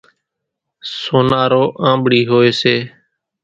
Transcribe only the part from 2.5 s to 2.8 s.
سي۔